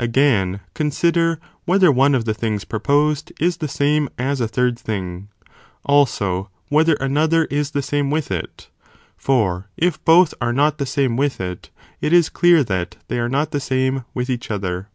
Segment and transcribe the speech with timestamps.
[0.00, 3.68] i ton Again consider, whether one (of the things each is equiva Proposed) is the
[3.68, 5.28] same (as a third thing),
[5.84, 8.68] also whe lent tothesame ther another (is the same with it),
[9.16, 10.50] for if both are ε.
[10.50, 11.70] eee ee not the same with it,
[12.00, 14.88] it is clear that (they are not the same) with each other.